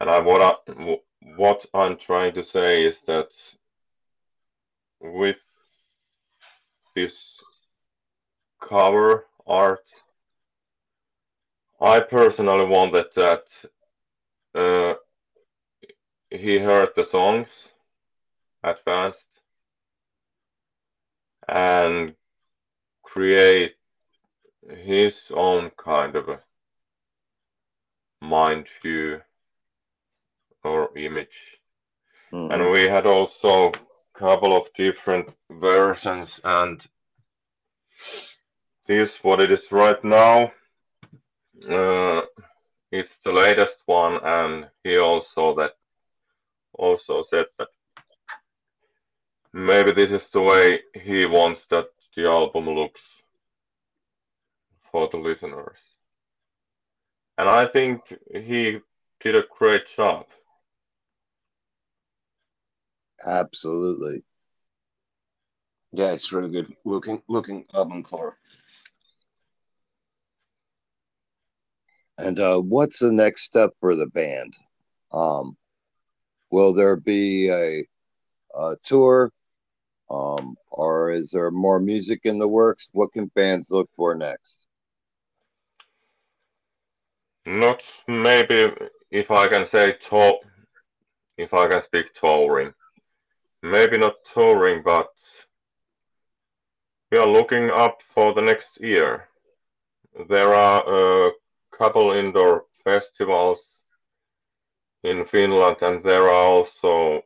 and 0.00 0.10
I 0.10 0.18
what 0.20 0.40
I 0.40 0.96
what 1.36 1.60
I'm 1.74 1.98
trying 2.06 2.34
to 2.34 2.44
say 2.52 2.84
is 2.84 2.96
that 3.06 3.28
with 5.00 5.36
this 6.94 7.12
cover 8.68 9.26
art 9.46 9.84
I 11.80 12.00
personally 12.00 12.66
wanted 12.66 13.06
that 13.16 13.42
uh, 14.54 14.94
he 16.30 16.58
heard 16.58 16.90
the 16.96 17.06
songs 17.10 17.48
at 18.62 18.76
first 18.84 19.18
and 21.52 22.14
create 23.02 23.74
his 24.84 25.12
own 25.34 25.70
kind 25.76 26.16
of 26.16 26.28
a 26.28 26.40
mind 28.22 28.66
view 28.82 29.20
or 30.64 30.96
image. 30.96 31.38
Mhm. 32.32 32.52
And 32.52 32.70
we 32.70 32.84
had 32.84 33.06
also 33.06 33.72
a 33.72 34.18
couple 34.18 34.56
of 34.56 34.72
different 34.74 35.28
versions 35.50 36.30
and 36.44 36.80
this 38.86 39.10
what 39.22 39.40
it 39.40 39.50
is 39.50 39.70
right 39.70 40.02
now. 40.04 40.52
Uh, 41.68 42.22
it's 42.90 43.16
the 43.24 43.32
latest 43.32 43.76
one 43.86 44.18
and 44.22 44.70
he 44.84 44.96
also 44.96 45.54
that 45.56 45.74
also 46.74 47.24
said 47.30 47.46
that 47.58 47.68
maybe 49.52 49.92
this 49.92 50.10
is 50.10 50.26
the 50.32 50.40
way 50.40 50.80
he 50.94 51.26
wants 51.26 51.60
that 51.70 51.86
the 52.16 52.26
album 52.26 52.68
looks 52.68 53.00
for 54.90 55.08
the 55.10 55.16
listeners. 55.18 55.78
And 57.38 57.48
I 57.48 57.66
think 57.66 58.02
he 58.32 58.78
did 59.20 59.36
a 59.36 59.44
great 59.58 59.82
job. 59.96 60.26
Absolutely. 63.24 64.22
Yeah, 65.92 66.12
it's 66.12 66.32
really 66.32 66.50
good 66.50 66.74
looking 66.84 67.22
looking 67.28 67.64
album 67.74 68.02
cover. 68.02 68.36
And 72.18 72.38
uh, 72.38 72.60
what's 72.60 73.00
the 73.00 73.12
next 73.12 73.42
step 73.42 73.70
for 73.80 73.96
the 73.96 74.06
band? 74.06 74.52
Um, 75.12 75.56
will 76.50 76.72
there 76.72 76.96
be 76.96 77.48
a, 77.50 77.84
a 78.58 78.76
tour, 78.84 79.32
um, 80.12 80.56
or 80.70 81.10
is 81.10 81.30
there 81.30 81.50
more 81.50 81.80
music 81.80 82.20
in 82.24 82.38
the 82.38 82.48
works? 82.48 82.90
What 82.92 83.12
can 83.12 83.30
fans 83.30 83.70
look 83.70 83.88
for 83.96 84.14
next? 84.14 84.66
Not 87.46 87.80
maybe 88.06 88.72
if 89.10 89.30
I 89.30 89.48
can 89.48 89.66
say 89.72 89.96
tour, 90.08 90.38
if 91.38 91.54
I 91.54 91.66
can 91.68 91.82
speak 91.86 92.06
touring. 92.20 92.72
Maybe 93.62 93.96
not 93.96 94.14
touring, 94.34 94.82
but 94.82 95.08
we 97.10 97.18
are 97.18 97.26
looking 97.26 97.70
up 97.70 97.98
for 98.14 98.34
the 98.34 98.42
next 98.42 98.68
year. 98.80 99.28
There 100.28 100.54
are 100.54 101.28
a 101.28 101.30
couple 101.76 102.12
indoor 102.12 102.64
festivals 102.84 103.58
in 105.04 105.24
Finland, 105.30 105.76
and 105.80 106.04
there 106.04 106.24
are 106.24 106.44
also 106.44 107.22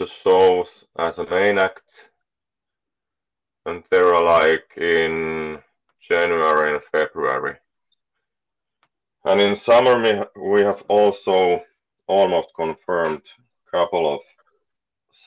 the 0.00 0.08
shows 0.24 0.66
as 0.98 1.16
a 1.18 1.30
main 1.30 1.58
act, 1.58 1.82
and 3.66 3.84
there 3.90 4.14
are 4.14 4.24
like 4.24 4.64
in 4.78 5.58
January 6.08 6.72
and 6.74 6.82
February. 6.90 7.56
And 9.24 9.40
in 9.40 9.60
summer, 9.66 10.26
we 10.42 10.62
have 10.62 10.82
also 10.88 11.60
almost 12.06 12.48
confirmed 12.56 13.20
a 13.68 13.70
couple 13.70 14.14
of 14.14 14.20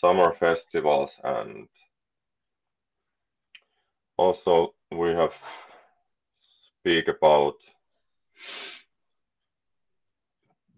summer 0.01 0.36
festivals, 0.39 1.12
and 1.24 1.68
also 4.18 4.74
we 4.92 5.10
have 5.10 5.32
speak 6.80 7.08
about 7.08 7.53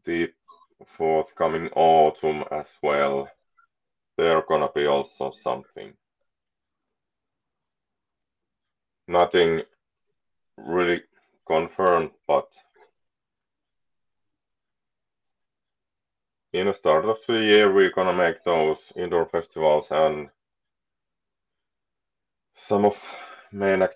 the 0.06 0.28
forthcoming 0.98 1.70
autumn 1.76 2.44
as 2.52 2.66
well. 2.84 3.30
There 4.18 4.42
gonna 4.48 4.70
be 4.74 4.86
also 4.86 5.34
something. 5.44 5.94
Nothing 9.08 9.62
really 10.58 11.04
confirmed, 11.46 12.12
but 12.28 12.48
in 16.54 16.68
the 16.68 16.76
start 16.80 17.04
of 17.06 17.18
the 17.28 17.34
year 17.34 17.74
we're 17.74 17.92
gonna 17.92 18.14
make 18.14 18.44
those 18.46 18.78
indoor 18.96 19.26
festivals 19.26 19.86
and 19.92 20.30
some 22.70 22.86
of 22.86 22.94
main 23.52 23.82
act 23.82 23.96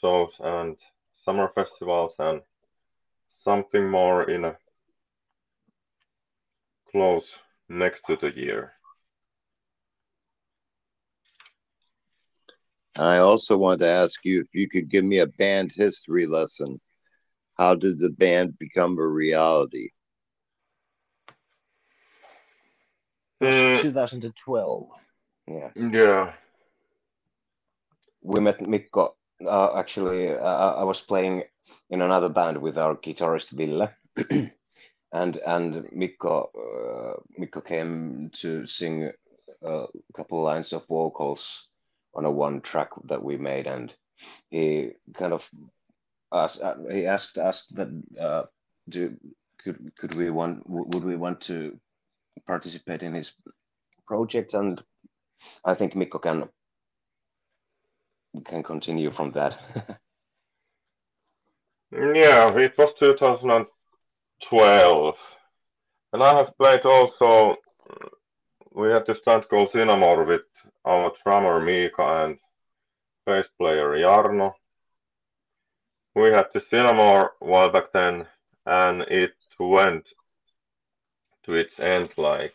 shows 0.00 0.30
and 0.40 0.76
summer 1.24 1.50
festivals 1.54 2.12
and 2.18 2.40
something 3.44 3.88
more 3.88 4.30
in 4.30 4.44
a 4.44 4.56
close 6.90 7.24
next 7.68 8.02
to 8.06 8.16
the 8.16 8.30
year. 8.36 8.72
I 12.96 13.18
also 13.18 13.56
want 13.56 13.80
to 13.80 13.88
ask 13.88 14.24
you 14.24 14.40
if 14.40 14.48
you 14.52 14.68
could 14.68 14.88
give 14.88 15.04
me 15.04 15.18
a 15.18 15.26
band 15.26 15.72
history 15.74 16.26
lesson. 16.26 16.80
How 17.56 17.74
did 17.74 17.98
the 17.98 18.10
band 18.10 18.58
become 18.58 18.98
a 18.98 19.06
reality? 19.06 19.90
Mm, 23.42 23.80
2012. 23.80 24.88
Yeah, 25.48 25.70
yeah. 25.76 26.32
we 28.22 28.40
met 28.40 28.66
Mikko. 28.66 29.16
Uh, 29.44 29.76
actually, 29.76 30.30
uh, 30.30 30.74
I 30.74 30.84
was 30.84 31.00
playing 31.00 31.42
in 31.90 32.02
another 32.02 32.28
band 32.28 32.58
with 32.58 32.78
our 32.78 32.94
guitarist 32.94 33.50
Ville, 33.50 33.88
and 35.12 35.36
and 35.36 35.88
Mikko 35.92 36.50
uh, 36.54 37.20
Mikko 37.36 37.60
came 37.60 38.30
to 38.34 38.66
sing 38.66 39.10
a 39.62 39.86
couple 40.14 40.42
lines 40.42 40.72
of 40.72 40.86
vocals 40.86 41.62
on 42.14 42.24
a 42.24 42.30
one 42.30 42.60
track 42.60 42.90
that 43.04 43.22
we 43.22 43.36
made, 43.36 43.66
and 43.66 43.92
he 44.50 44.92
kind 45.14 45.32
of 45.32 45.48
asked, 46.32 46.60
uh, 46.60 46.74
he 46.90 47.06
asked 47.06 47.38
us 47.38 47.64
that 47.72 47.88
uh, 48.20 48.42
do 48.88 49.16
could 49.62 49.92
could 49.98 50.14
we 50.14 50.30
want 50.30 50.68
would 50.68 51.04
we 51.04 51.16
want 51.16 51.40
to 51.42 51.78
participate 52.46 53.02
in 53.02 53.14
his 53.14 53.32
project, 54.06 54.54
and 54.54 54.82
I 55.64 55.74
think 55.74 55.94
Mikko 55.94 56.18
can 56.18 56.48
can 58.44 58.62
continue 58.62 59.10
from 59.10 59.32
that. 59.32 59.58
Yeah, 61.92 62.56
it 62.56 62.76
was 62.78 62.94
2012. 62.98 65.14
And 66.14 66.22
I 66.22 66.38
have 66.38 66.56
played 66.56 66.86
also, 66.86 67.56
we 68.74 68.88
had 68.88 69.04
this 69.04 69.18
band 69.26 69.46
called 69.50 69.72
Sinamore 69.72 70.26
with 70.26 70.40
our 70.84 71.12
drummer 71.22 71.60
Mika 71.60 72.24
and 72.24 72.38
bass 73.26 73.46
player 73.58 73.96
Jarno. 73.96 74.52
We 76.14 76.30
had 76.30 76.46
the 76.52 76.60
Sinamore 76.70 77.30
while 77.40 77.70
back 77.70 77.92
then, 77.92 78.26
and 78.66 79.02
it 79.02 79.32
went 79.58 80.04
to 81.44 81.54
its 81.54 81.72
end 81.78 82.10
like, 82.16 82.54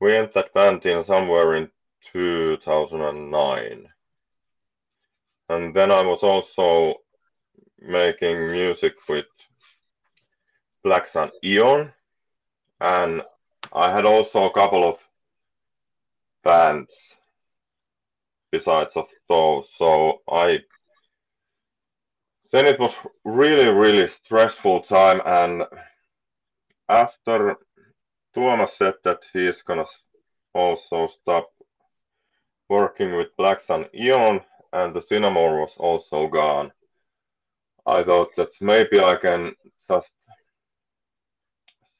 we 0.00 0.16
ended 0.16 0.32
that 0.34 0.52
band 0.52 0.84
in 0.84 1.04
somewhere 1.06 1.54
in 1.54 1.70
2009. 2.12 3.88
And 5.48 5.74
then 5.74 5.90
I 5.90 6.02
was 6.02 6.20
also 6.22 7.00
making 7.80 8.50
music 8.50 8.94
with 9.08 9.26
Black 10.82 11.04
Sun 11.12 11.30
Aeon, 11.42 11.92
and 12.80 13.22
I 13.72 13.94
had 13.94 14.04
also 14.04 14.44
a 14.44 14.52
couple 14.52 14.88
of 14.88 14.96
bands 16.44 16.90
besides 18.52 18.90
of 18.94 19.06
those. 19.28 19.64
So 19.78 20.20
I 20.30 20.58
then 22.52 22.66
it 22.66 22.78
was 22.78 22.94
really 23.24 23.66
really 23.66 24.08
stressful 24.24 24.82
time, 24.82 25.20
and 25.26 25.62
after 26.88 27.56
Tuomas 28.36 28.70
said 28.78 28.94
that 29.04 29.18
he 29.32 29.40
is 29.46 29.56
gonna 29.66 29.86
also 30.54 31.08
stop 31.20 31.48
working 32.68 33.16
with 33.16 33.36
Black 33.36 33.58
Sun 33.66 33.86
Aeon, 33.94 34.40
and 34.72 34.94
the 34.94 35.02
Sinamore 35.02 35.60
was 35.60 35.72
also 35.78 36.28
gone. 36.28 36.72
I 37.86 38.02
thought 38.02 38.30
that 38.36 38.48
maybe 38.60 38.98
I 38.98 39.16
can 39.20 39.54
just 39.90 40.06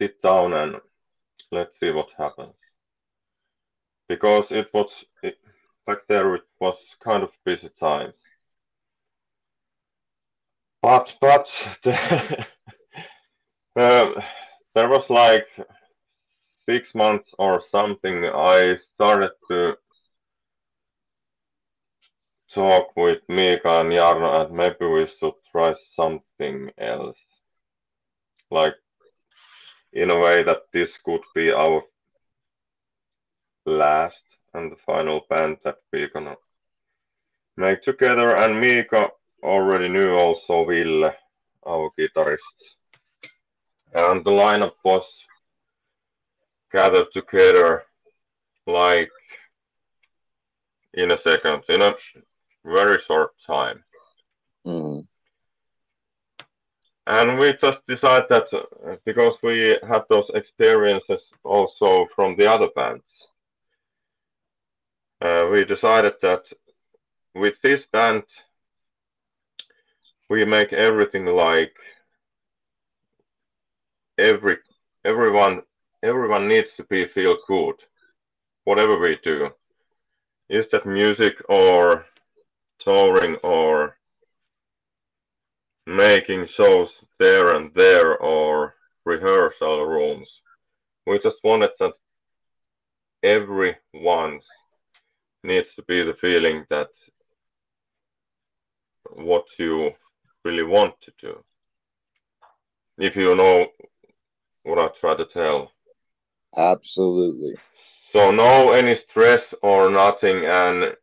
sit 0.00 0.20
down 0.22 0.52
and 0.54 0.76
let's 1.52 1.72
see 1.80 1.90
what 1.90 2.08
happens. 2.16 2.54
Because 4.14 4.44
it 4.50 4.68
was 4.72 4.88
it, 5.24 5.38
back 5.88 5.98
there, 6.08 6.36
it 6.36 6.44
was 6.60 6.76
kind 7.02 7.24
of 7.24 7.30
busy 7.44 7.68
times. 7.80 8.14
But 10.80 11.08
but 11.20 11.46
the, 11.84 12.46
uh, 13.76 14.20
there 14.76 14.88
was 14.88 15.04
like 15.10 15.46
six 16.68 16.86
months 16.94 17.28
or 17.40 17.60
something. 17.72 18.24
I 18.24 18.76
started 18.94 19.32
to 19.50 19.74
talk 22.54 22.96
with 22.96 23.18
Mika 23.28 23.80
and 23.80 23.90
Jarno 23.90 24.46
and 24.46 24.56
maybe 24.56 24.86
we 24.86 25.08
should 25.18 25.34
try 25.50 25.74
something 25.96 26.70
else. 26.78 27.16
Like 28.52 28.74
in 29.92 30.10
a 30.10 30.20
way 30.20 30.44
that 30.44 30.62
this 30.72 30.90
could 31.04 31.22
be 31.34 31.50
our 31.50 31.82
last 33.66 34.16
and 34.54 34.70
the 34.70 34.76
final 34.86 35.26
band 35.28 35.56
that 35.64 35.78
we're 35.92 36.08
gonna 36.08 36.36
make 37.56 37.82
together 37.82 38.36
and 38.36 38.60
Mika 38.60 39.08
already 39.42 39.88
knew 39.88 40.14
also 40.14 40.64
Ville, 40.64 41.12
our 41.66 41.90
guitarist. 41.98 42.38
And 43.92 44.24
the 44.24 44.30
lineup 44.30 44.74
was 44.84 45.04
gathered 46.72 47.06
together 47.12 47.84
like 48.66 49.10
in 50.94 51.10
a 51.10 51.18
second, 51.22 51.62
in 51.68 51.82
a 51.82 51.94
very 52.64 52.98
short 53.06 53.32
time. 53.46 53.84
Mm. 54.66 55.06
And 57.06 57.38
we 57.38 57.52
just 57.60 57.78
decided 57.86 58.28
that 58.30 58.46
uh, 58.52 58.96
because 59.04 59.34
we 59.42 59.78
had 59.86 60.02
those 60.08 60.30
experiences 60.34 61.20
also 61.44 62.06
from 62.14 62.34
the 62.36 62.50
other 62.50 62.68
bands, 62.74 63.04
Uh, 65.24 65.48
we 65.50 65.64
decided 65.64 66.12
that 66.20 66.42
with 67.34 67.54
this 67.62 67.80
band, 67.92 68.22
we 70.28 70.44
make 70.44 70.70
everything 70.74 71.24
like 71.24 71.72
every 74.18 74.58
everyone 75.06 75.62
everyone 76.02 76.46
needs 76.46 76.68
to 76.76 76.84
be 76.84 77.06
feel 77.14 77.38
good, 77.48 77.74
whatever 78.64 78.98
we 78.98 79.18
do. 79.24 79.48
Is 80.50 80.66
that 80.72 80.84
music 80.84 81.32
or 81.48 82.04
touring 82.80 83.36
or 83.36 83.96
making 85.86 86.48
shows 86.54 86.90
there 87.18 87.54
and 87.54 87.70
there 87.74 88.18
or 88.18 88.74
rehearsal 89.06 89.86
rooms? 89.86 90.28
We 91.06 91.18
just 91.18 91.36
wanted 91.42 91.70
that 91.80 91.94
everyone 93.22 94.42
needs 95.44 95.68
to 95.76 95.82
be 95.82 96.02
the 96.02 96.14
feeling 96.20 96.64
that 96.70 96.88
what 99.12 99.44
you 99.58 99.90
really 100.44 100.62
want 100.62 100.94
to 101.02 101.12
do. 101.20 101.44
If 102.98 103.14
you 103.16 103.34
know 103.34 103.66
what 104.62 104.78
I 104.78 104.88
try 105.00 105.14
to 105.16 105.26
tell. 105.26 105.70
Absolutely. 106.56 107.54
So 108.12 108.30
no 108.30 108.72
any 108.72 108.98
stress 109.10 109.42
or 109.62 109.90
nothing 109.90 110.44
and 110.46 110.96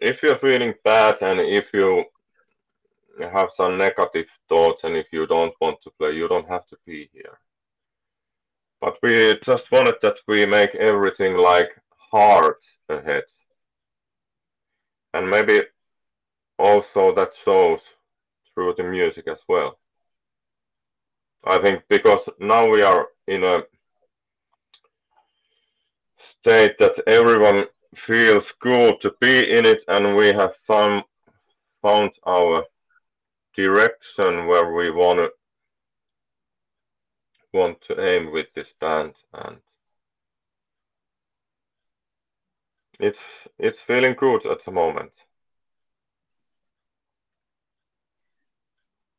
if 0.00 0.22
you're 0.22 0.38
feeling 0.38 0.74
bad 0.84 1.16
and 1.20 1.40
if 1.40 1.66
you 1.74 2.04
have 3.20 3.48
some 3.56 3.76
negative 3.76 4.26
thoughts 4.48 4.80
and 4.84 4.96
if 4.96 5.06
you 5.12 5.26
don't 5.26 5.54
want 5.60 5.78
to 5.82 5.90
play, 5.98 6.12
you 6.12 6.26
don't 6.28 6.48
have 6.48 6.66
to 6.68 6.76
be 6.86 7.10
here. 7.12 7.38
But 8.80 8.96
we 9.02 9.38
just 9.44 9.70
wanted 9.70 9.96
that 10.02 10.16
we 10.26 10.46
make 10.46 10.74
everything 10.76 11.36
like 11.36 11.68
hard 12.10 12.54
ahead. 12.88 13.24
And 15.14 15.28
maybe 15.30 15.62
also 16.58 17.14
that 17.14 17.30
shows 17.44 17.80
through 18.54 18.74
the 18.76 18.84
music 18.84 19.26
as 19.28 19.38
well. 19.48 19.78
I 21.44 21.60
think 21.60 21.82
because 21.88 22.20
now 22.38 22.70
we 22.70 22.82
are 22.82 23.06
in 23.26 23.42
a 23.44 23.62
state 26.40 26.76
that 26.78 27.02
everyone 27.06 27.64
feels 28.06 28.44
good 28.60 29.00
to 29.00 29.12
be 29.20 29.50
in 29.50 29.64
it 29.64 29.80
and 29.88 30.16
we 30.16 30.28
have 30.28 30.52
found 30.66 31.04
found 31.82 32.10
our 32.26 32.64
direction 33.56 34.46
where 34.46 34.72
we 34.72 34.90
want 34.90 35.18
to 35.18 35.30
want 37.52 37.78
to 37.88 38.00
aim 38.00 38.32
with 38.32 38.46
this 38.54 38.68
band 38.80 39.12
and 39.34 39.56
it's 43.00 43.18
it's 43.58 43.78
feeling 43.86 44.14
good 44.18 44.46
at 44.46 44.64
the 44.64 44.70
moment 44.72 45.12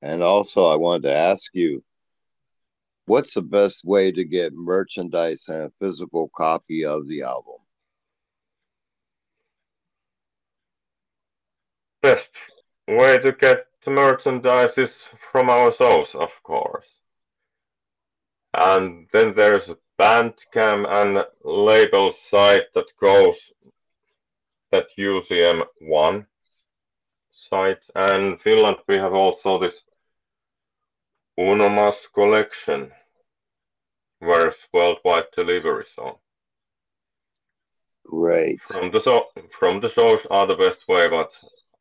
And 0.01 0.23
also, 0.23 0.65
I 0.65 0.75
wanted 0.75 1.03
to 1.03 1.15
ask 1.15 1.51
you, 1.53 1.83
what's 3.05 3.35
the 3.35 3.41
best 3.43 3.85
way 3.85 4.11
to 4.11 4.23
get 4.23 4.53
merchandise 4.53 5.47
and 5.47 5.63
a 5.67 5.71
physical 5.79 6.29
copy 6.35 6.85
of 6.85 7.07
the 7.07 7.21
album? 7.21 7.57
best 12.01 12.29
way 12.87 13.19
to 13.19 13.31
get 13.33 13.67
the 13.85 13.91
merchandise 13.91 14.71
is 14.77 14.89
from 15.31 15.49
ourselves, 15.49 16.09
of 16.15 16.29
course. 16.43 16.85
And 18.53 19.07
then 19.13 19.33
there's 19.35 19.67
a 19.69 19.77
Bandcamp 19.99 20.87
and 20.89 21.25
label 21.43 22.13
site 22.29 22.73
that 22.73 22.85
goes 22.99 23.35
that 24.71 24.87
UCM 24.97 25.63
one 25.79 26.25
site. 27.49 27.81
And 27.95 28.39
Finland 28.41 28.77
we 28.87 28.95
have 28.95 29.13
also 29.13 29.59
this 29.59 29.75
Unomas 31.39 31.95
collection, 32.13 32.91
where 34.19 34.47
it's 34.47 34.57
worldwide 34.73 35.25
delivery. 35.35 35.85
So 35.95 36.19
Great. 38.05 38.59
from 38.67 38.91
the 38.91 39.01
so 39.03 39.25
from 39.59 39.79
the 39.79 39.91
shows 39.93 40.19
are 40.29 40.47
the 40.47 40.55
best 40.55 40.87
way, 40.87 41.09
but 41.09 41.31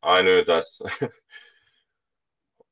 I 0.02 0.22
knew 0.22 0.44
that 0.44 0.64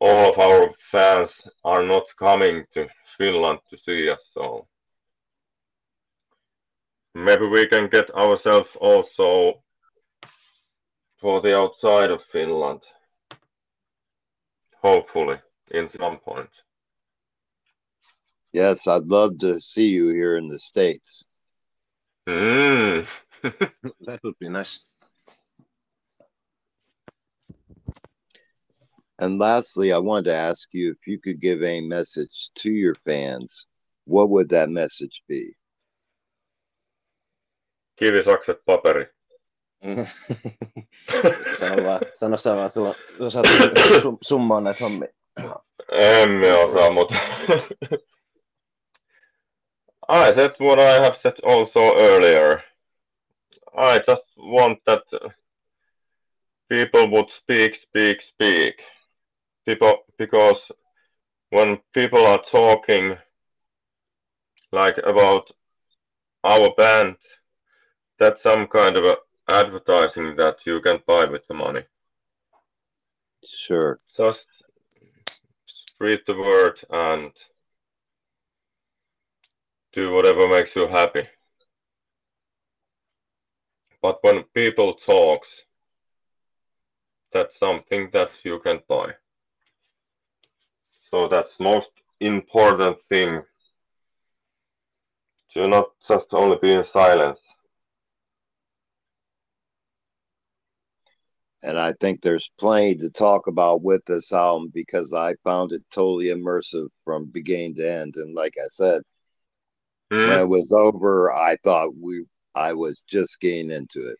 all 0.00 0.32
of 0.32 0.38
our 0.38 0.70
fans 0.92 1.30
are 1.64 1.82
not 1.82 2.04
coming 2.18 2.64
to 2.74 2.86
Finland 3.18 3.58
to 3.70 3.76
see 3.84 4.08
us, 4.08 4.20
so 4.32 4.66
maybe 7.14 7.46
we 7.46 7.68
can 7.68 7.88
get 7.88 8.10
ourselves 8.14 8.70
also 8.80 9.62
for 11.20 11.40
the 11.40 11.56
outside 11.56 12.10
of 12.10 12.20
Finland. 12.32 12.80
Hopefully, 14.82 15.36
in 15.72 15.90
some 15.98 16.18
point. 16.18 16.50
Yes, 18.52 18.86
I'd 18.86 19.04
love 19.04 19.38
to 19.38 19.60
see 19.60 19.90
you 19.90 20.08
here 20.08 20.36
in 20.36 20.46
the 20.46 20.58
States. 20.58 21.24
Mm. 22.28 23.06
That 24.00 24.20
would 24.22 24.38
be 24.38 24.48
nice. 24.48 24.78
And 29.18 29.38
lastly, 29.38 29.92
I 29.92 29.98
wanted 29.98 30.26
to 30.26 30.34
ask 30.34 30.68
you 30.72 30.90
if 30.92 31.06
you 31.06 31.18
could 31.18 31.40
give 31.40 31.62
a 31.62 31.80
message 31.80 32.50
to 32.56 32.70
your 32.70 32.94
fans, 33.04 33.66
what 34.04 34.30
would 34.30 34.48
that 34.50 34.70
message 34.70 35.22
be? 35.28 35.56
Kivisakset 38.00 38.58
paperi. 38.66 39.06
Sano 41.58 41.84
vaan, 41.84 42.00
sano 42.14 42.36
sä 42.36 42.56
vaan, 42.56 42.70
sulla, 42.70 42.94
sä 43.18 43.30
saat 43.30 43.46
sum, 44.02 44.18
summaa 44.22 44.60
näitä 44.60 44.78
hommia. 44.80 45.08
Emme 45.92 46.54
osaa, 46.54 46.90
mutta 46.90 47.14
I 50.08 50.34
said 50.34 50.54
what 50.60 50.78
I 50.78 51.00
have 51.00 51.18
said 51.22 51.38
also 51.44 51.80
earlier. 51.98 52.62
I 53.76 53.98
just 54.08 54.22
want 54.36 54.78
that 54.84 55.02
people 56.68 57.10
would 57.10 57.28
speak, 57.42 57.74
speak, 57.82 58.22
speak. 58.22 58.74
People, 59.68 59.98
because 60.16 60.56
when 61.50 61.78
people 61.92 62.24
are 62.24 62.40
talking 62.50 63.18
like 64.72 64.96
about 65.04 65.50
our 66.42 66.72
band, 66.74 67.16
that's 68.18 68.42
some 68.42 68.66
kind 68.68 68.96
of 68.96 69.04
a 69.04 69.16
advertising 69.46 70.36
that 70.36 70.56
you 70.64 70.80
can 70.80 71.02
buy 71.06 71.26
with 71.26 71.46
the 71.48 71.54
money. 71.54 71.82
Sure. 73.44 74.00
Just 74.16 74.46
spread 75.66 76.20
the 76.26 76.38
word 76.38 76.78
and 76.88 77.30
do 79.92 80.14
whatever 80.14 80.48
makes 80.48 80.70
you 80.74 80.88
happy. 80.88 81.28
But 84.00 84.24
when 84.24 84.44
people 84.54 84.94
talks, 85.04 85.48
that's 87.34 87.52
something 87.60 88.08
that 88.14 88.30
you 88.44 88.60
can 88.60 88.80
buy. 88.88 89.12
So 91.10 91.28
that's 91.28 91.48
most 91.58 91.88
important 92.20 92.96
thing 93.08 93.42
to 95.54 95.66
not 95.68 95.90
just 96.06 96.26
only 96.32 96.58
be 96.60 96.72
in 96.72 96.84
silence. 96.92 97.38
And 101.62 101.78
I 101.78 101.92
think 102.00 102.20
there's 102.20 102.50
plenty 102.58 102.94
to 102.96 103.10
talk 103.10 103.46
about 103.48 103.82
with 103.82 104.04
this 104.06 104.32
album 104.32 104.70
because 104.72 105.12
I 105.12 105.34
found 105.44 105.72
it 105.72 105.82
totally 105.90 106.26
immersive 106.26 106.88
from 107.04 107.26
beginning 107.26 107.74
to 107.76 107.90
end. 107.90 108.14
And 108.16 108.34
like 108.34 108.54
I 108.58 108.68
said, 108.68 109.02
Hmm? 110.10 110.28
when 110.28 110.38
it 110.40 110.48
was 110.48 110.72
over, 110.72 111.32
I 111.32 111.56
thought 111.64 111.90
we 112.00 112.24
I 112.54 112.72
was 112.74 113.02
just 113.08 113.40
getting 113.40 113.70
into 113.70 114.08
it. 114.08 114.18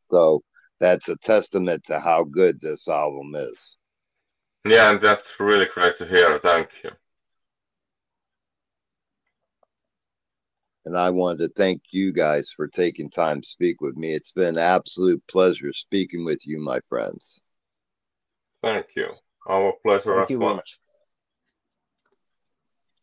So 0.00 0.42
that's 0.80 1.08
a 1.08 1.16
testament 1.16 1.84
to 1.84 2.00
how 2.00 2.24
good 2.24 2.60
this 2.60 2.88
album 2.88 3.34
is. 3.34 3.76
Yeah, 4.64 4.92
and 4.92 5.00
that's 5.02 5.26
really 5.40 5.66
great 5.74 5.98
to 5.98 6.06
hear. 6.06 6.38
Thank 6.40 6.68
you. 6.84 6.90
And 10.84 10.96
I 10.96 11.10
wanted 11.10 11.38
to 11.40 11.48
thank 11.48 11.82
you 11.90 12.12
guys 12.12 12.50
for 12.50 12.66
taking 12.66 13.08
time 13.08 13.40
to 13.40 13.48
speak 13.48 13.80
with 13.80 13.96
me. 13.96 14.14
It's 14.14 14.32
been 14.32 14.56
an 14.56 14.58
absolute 14.58 15.22
pleasure 15.28 15.72
speaking 15.72 16.24
with 16.24 16.46
you, 16.46 16.60
my 16.60 16.80
friends. 16.88 17.40
Thank 18.62 18.86
you. 18.96 19.08
Our 19.48 19.74
pleasure 19.82 20.14
Thank 20.14 20.24
as 20.24 20.30
you 20.30 20.38
very 20.38 20.46
well. 20.46 20.56
much. 20.56 20.78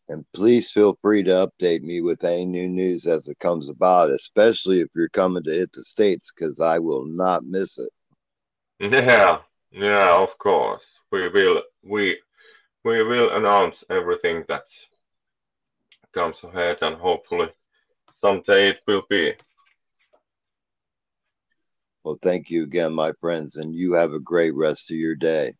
And 0.10 0.26
please 0.34 0.72
feel 0.72 0.98
free 1.02 1.24
to 1.24 1.48
update 1.48 1.82
me 1.82 2.02
with 2.02 2.24
any 2.24 2.45
new 2.45 2.67
news 2.67 3.06
as 3.06 3.28
it 3.28 3.38
comes 3.39 3.69
about, 3.69 4.10
especially 4.10 4.80
if 4.80 4.88
you're 4.95 5.08
coming 5.10 5.43
to 5.43 5.52
hit 5.52 5.72
the 5.72 5.84
States, 5.84 6.32
because 6.36 6.60
I 6.60 6.80
will 6.80 7.06
not 7.06 7.45
miss 7.45 7.78
it. 7.78 7.91
Yeah, 8.80 9.39
yeah, 9.72 10.17
of 10.17 10.30
course. 10.39 10.82
We 11.12 11.28
will 11.30 11.63
we 11.84 12.19
we 12.84 13.04
will 13.04 13.36
announce 13.36 13.84
everything 13.89 14.45
that 14.48 14.63
comes 16.13 16.38
ahead 16.43 16.78
and 16.82 16.95
hopefully 16.95 17.50
someday 18.22 18.69
it 18.69 18.80
will 18.88 19.04
be. 19.10 19.34
Well, 22.04 22.17
thank 22.22 22.50
you 22.50 22.63
again, 22.63 22.93
my 22.93 23.12
friends, 23.19 23.58
and 23.58 23.74
you 23.76 23.93
have 23.93 24.13
a 24.13 24.19
great 24.19 24.56
rest 24.56 24.89
of 24.89 24.98
your 24.98 25.15
day. 25.15 25.54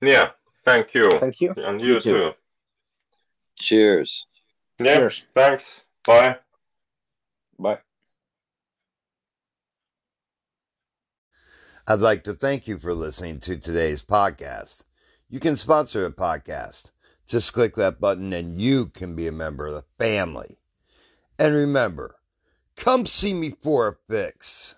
Yeah, 0.00 0.30
thank 0.64 0.94
you. 0.94 1.18
Thank 1.20 1.40
you. 1.40 1.54
And 1.56 1.80
you 1.80 1.94
You 1.94 2.00
too. 2.00 2.12
too. 2.12 2.30
Cheers. 3.58 4.26
Yeah, 4.78 4.96
Cheers. 4.96 5.22
thanks. 5.34 5.64
Bye. 6.04 6.36
Bye. 7.58 7.78
I'd 11.92 12.00
like 12.00 12.24
to 12.24 12.32
thank 12.32 12.66
you 12.66 12.78
for 12.78 12.94
listening 12.94 13.38
to 13.40 13.58
today's 13.58 14.02
podcast. 14.02 14.84
You 15.28 15.38
can 15.38 15.58
sponsor 15.58 16.06
a 16.06 16.10
podcast. 16.10 16.92
Just 17.26 17.52
click 17.52 17.74
that 17.74 18.00
button 18.00 18.32
and 18.32 18.58
you 18.58 18.86
can 18.86 19.14
be 19.14 19.26
a 19.26 19.32
member 19.32 19.66
of 19.66 19.74
the 19.74 19.84
family. 19.98 20.56
And 21.38 21.54
remember, 21.54 22.16
come 22.76 23.04
see 23.04 23.34
me 23.34 23.52
for 23.60 23.88
a 23.88 23.96
fix. 24.10 24.74